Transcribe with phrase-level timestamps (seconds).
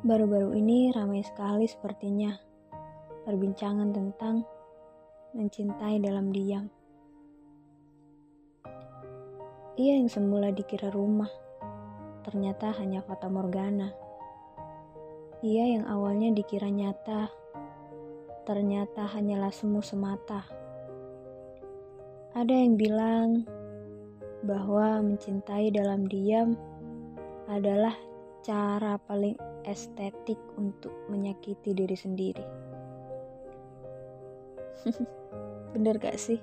[0.00, 2.32] Baru-baru ini ramai sekali sepertinya
[3.28, 4.48] perbincangan tentang
[5.36, 6.72] mencintai dalam diam.
[9.76, 11.28] Ia yang semula dikira rumah,
[12.24, 13.92] ternyata hanya fata morgana.
[15.44, 17.28] Ia yang awalnya dikira nyata,
[18.48, 20.48] ternyata hanyalah semu semata.
[22.32, 23.44] Ada yang bilang
[24.48, 26.56] bahwa mencintai dalam diam
[27.52, 27.92] adalah
[28.40, 32.44] cara paling estetik untuk menyakiti diri sendiri.
[35.76, 36.40] Bener gak sih?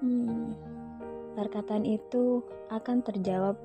[0.00, 0.56] Hmm,
[1.36, 2.40] perkataan itu
[2.72, 3.60] akan terjawab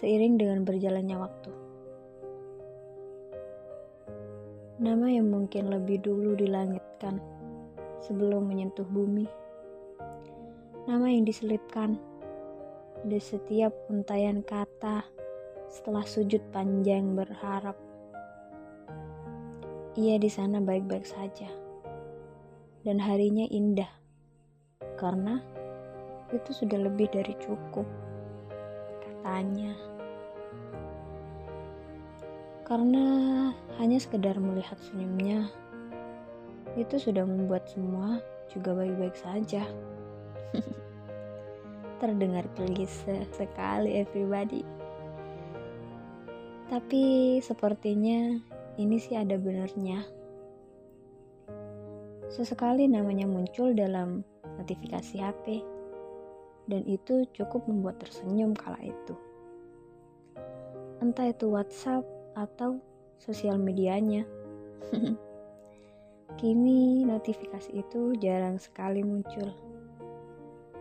[0.00, 1.50] seiring dengan berjalannya waktu.
[4.80, 7.20] Nama yang mungkin lebih dulu dilangitkan
[8.00, 9.28] sebelum menyentuh bumi.
[10.88, 12.00] Nama yang diselipkan
[13.04, 15.04] di setiap untayan kata
[15.70, 17.78] setelah sujud panjang berharap.
[19.94, 21.46] Ia di sana baik-baik saja.
[22.82, 23.90] Dan harinya indah.
[24.98, 25.38] Karena
[26.34, 27.86] itu sudah lebih dari cukup.
[28.98, 29.72] Katanya.
[32.66, 33.04] Karena
[33.78, 35.50] hanya sekedar melihat senyumnya
[36.78, 39.66] itu sudah membuat semua juga baik-baik saja.
[42.02, 44.79] Terdengar klise sekali everybody.
[46.70, 48.38] Tapi sepertinya
[48.78, 50.06] ini sih ada benernya.
[52.30, 54.22] Sesekali namanya muncul dalam
[54.54, 55.66] notifikasi HP
[56.70, 59.18] dan itu cukup membuat tersenyum kala itu.
[61.02, 62.06] Entah itu WhatsApp
[62.38, 62.78] atau
[63.18, 64.22] sosial medianya.
[66.38, 69.50] Kini notifikasi itu jarang sekali muncul.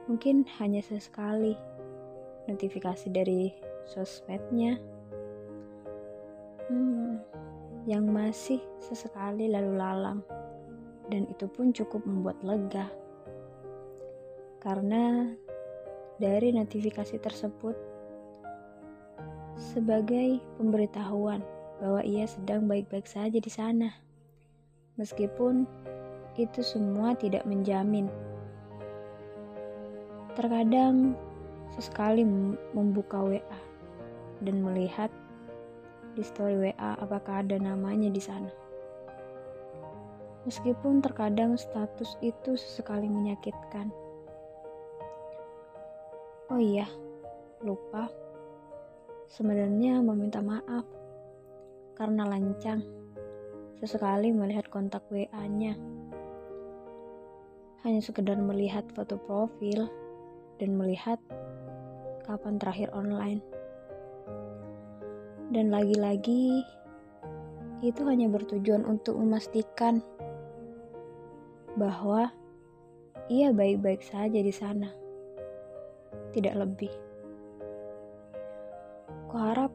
[0.05, 1.57] Mungkin hanya sesekali
[2.45, 3.57] notifikasi dari
[3.89, 4.77] sosmednya
[7.89, 10.21] yang masih sesekali lalu lalang,
[11.09, 12.85] dan itu pun cukup membuat lega.
[14.61, 15.25] Karena
[16.21, 17.73] dari notifikasi tersebut
[19.57, 21.41] sebagai pemberitahuan
[21.81, 23.89] bahwa ia sedang baik-baik saja di sana.
[25.01, 25.65] Meskipun
[26.37, 28.05] itu semua tidak menjamin.
[30.37, 31.17] Terkadang
[31.73, 32.21] sesekali
[32.77, 33.59] membuka WA
[34.45, 35.09] dan melihat
[36.13, 38.49] di story WA apakah ada namanya di sana.
[40.47, 43.91] Meskipun terkadang status itu sesekali menyakitkan.
[46.49, 46.89] Oh iya,
[47.61, 48.09] lupa.
[49.29, 50.87] Sebenarnya meminta maaf
[51.93, 52.81] karena lancang
[53.77, 55.77] sesekali melihat kontak WA-nya.
[57.85, 59.87] Hanya sekedar melihat foto profil
[60.59, 61.21] dan melihat
[62.27, 63.39] kapan terakhir online.
[65.49, 66.61] Dan lagi-lagi,
[67.81, 70.05] itu hanya bertujuan untuk memastikan
[71.73, 72.29] bahwa
[73.33, 74.93] ia baik-baik saja di sana.
[76.29, 76.93] Tidak lebih.
[79.25, 79.73] Kuharap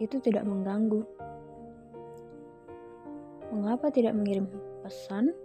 [0.00, 1.04] itu tidak mengganggu.
[3.52, 4.48] Mengapa tidak mengirim
[4.80, 5.36] pesan?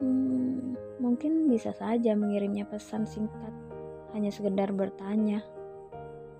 [0.00, 0.72] Hmm,
[1.04, 3.52] mungkin bisa saja mengirimnya pesan singkat,
[4.16, 5.44] hanya sekedar bertanya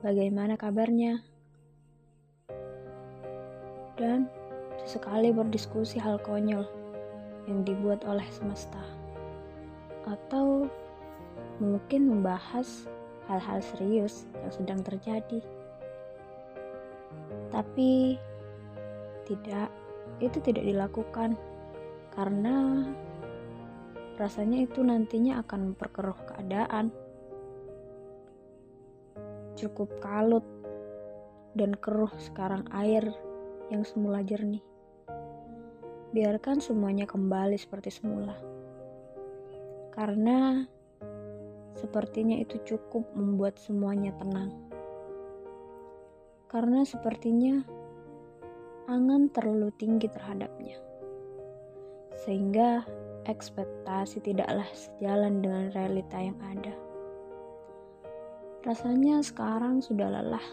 [0.02, 1.22] bagaimana kabarnya,
[3.94, 4.26] dan
[4.82, 6.66] sesekali berdiskusi hal konyol
[7.46, 8.82] yang dibuat oleh semesta,
[10.10, 10.66] atau
[11.62, 12.90] mungkin membahas
[13.30, 15.38] hal-hal serius yang sedang terjadi.
[17.54, 18.19] Tapi
[19.22, 19.70] tidak,
[20.19, 21.38] itu tidak dilakukan
[22.12, 22.82] karena
[24.19, 26.90] rasanya itu nantinya akan memperkeruh keadaan
[29.62, 30.43] cukup kalut
[31.55, 33.06] dan keruh sekarang air
[33.71, 34.62] yang semula jernih.
[36.11, 38.34] Biarkan semuanya kembali seperti semula.
[39.95, 40.67] Karena
[41.78, 44.50] sepertinya itu cukup membuat semuanya tenang.
[46.50, 47.62] Karena sepertinya
[48.91, 50.76] angan terlalu tinggi terhadapnya.
[52.26, 52.85] Sehingga
[53.31, 56.92] ekspektasi tidaklah sejalan dengan realita yang ada.
[58.62, 60.47] Rasanya sekarang sudah lelah,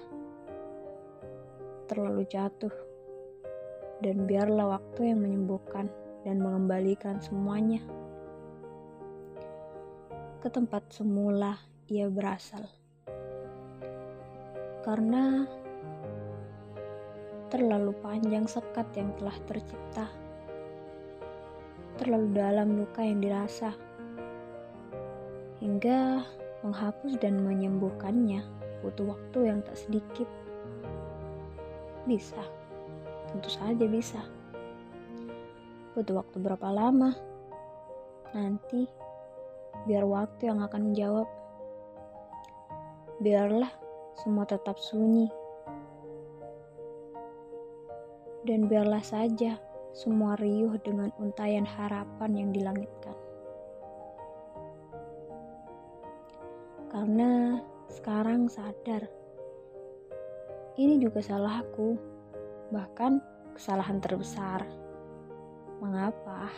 [1.86, 2.74] terlalu jatuh,
[4.02, 5.86] dan biarlah waktu yang menyembuhkan
[6.26, 7.78] dan mengembalikan semuanya.
[10.42, 12.66] Ke tempat semula ia berasal.
[14.82, 15.46] Karena
[17.54, 20.10] terlalu panjang sekat yang telah tercipta,
[22.02, 23.70] terlalu dalam luka yang dirasa,
[25.62, 26.26] hingga
[26.62, 28.44] menghapus dan menyembuhkannya
[28.84, 30.28] butuh waktu yang tak sedikit.
[32.08, 32.42] Bisa.
[33.30, 34.22] Tentu saja bisa.
[35.94, 37.14] Butuh waktu berapa lama?
[38.34, 38.88] Nanti
[39.86, 41.28] biar waktu yang akan menjawab.
[43.20, 43.72] Biarlah
[44.20, 45.28] semua tetap sunyi.
[48.48, 49.60] Dan biarlah saja
[49.92, 52.99] semua riuh dengan untayan harapan yang dilangitkan.
[56.90, 59.06] Karena sekarang sadar,
[60.82, 61.94] ini juga salahku,
[62.74, 63.22] bahkan
[63.54, 64.66] kesalahan terbesar.
[65.78, 66.50] Mengapa?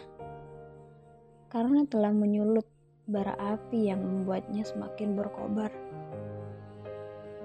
[1.52, 2.64] Karena telah menyulut
[3.12, 5.74] bara api yang membuatnya semakin berkobar.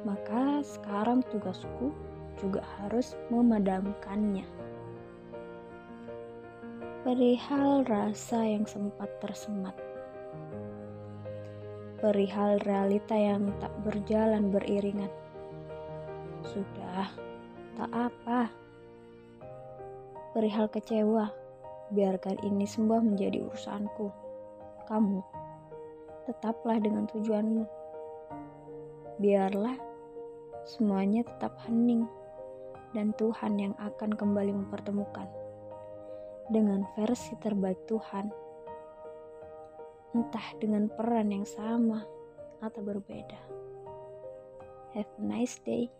[0.06, 1.91] Maka sekarang tugasku
[2.38, 4.47] juga harus memadamkannya.
[7.03, 9.86] Perihal rasa yang sempat tersemat.
[11.96, 15.08] Perihal realita yang tak berjalan beriringan.
[16.44, 17.08] Sudah,
[17.81, 18.52] tak apa.
[20.37, 21.32] Perihal kecewa,
[21.88, 24.12] biarkan ini semua menjadi urusanku.
[24.84, 25.25] Kamu,
[26.28, 27.64] tetaplah dengan tujuanmu.
[29.16, 29.81] Biarlah
[30.69, 32.04] semuanya tetap hening
[32.92, 35.46] dan Tuhan yang akan kembali mempertemukan
[36.50, 38.31] dengan versi terbaik Tuhan,
[40.16, 42.00] entah dengan peran yang sama
[42.64, 43.36] atau berbeda.
[44.96, 45.92] Have a nice day.